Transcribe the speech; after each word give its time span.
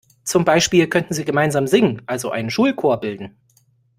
Zum 0.23 0.45
Beispiel 0.45 0.87
könnten 0.87 1.13
sie 1.13 1.25
gemeinsam 1.25 1.67
singen, 1.67 2.01
also 2.07 2.31
einen 2.31 2.49
Schulchor 2.49 2.99
bilden. 2.99 3.35